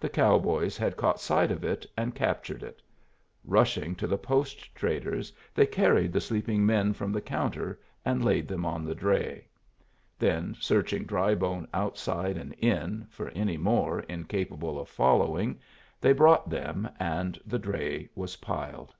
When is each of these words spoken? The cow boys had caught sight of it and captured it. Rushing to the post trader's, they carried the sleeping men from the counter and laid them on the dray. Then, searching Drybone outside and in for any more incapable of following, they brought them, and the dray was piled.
The 0.00 0.08
cow 0.08 0.38
boys 0.38 0.78
had 0.78 0.96
caught 0.96 1.20
sight 1.20 1.50
of 1.50 1.62
it 1.62 1.84
and 1.94 2.14
captured 2.14 2.62
it. 2.62 2.80
Rushing 3.44 3.94
to 3.96 4.06
the 4.06 4.16
post 4.16 4.74
trader's, 4.74 5.30
they 5.54 5.66
carried 5.66 6.10
the 6.10 6.22
sleeping 6.22 6.64
men 6.64 6.94
from 6.94 7.12
the 7.12 7.20
counter 7.20 7.78
and 8.02 8.24
laid 8.24 8.48
them 8.48 8.64
on 8.64 8.82
the 8.86 8.94
dray. 8.94 9.46
Then, 10.18 10.56
searching 10.58 11.04
Drybone 11.04 11.68
outside 11.74 12.38
and 12.38 12.54
in 12.54 13.06
for 13.10 13.28
any 13.32 13.58
more 13.58 14.00
incapable 14.08 14.80
of 14.80 14.88
following, 14.88 15.60
they 16.00 16.14
brought 16.14 16.48
them, 16.48 16.88
and 16.98 17.38
the 17.44 17.58
dray 17.58 18.08
was 18.14 18.36
piled. 18.36 18.94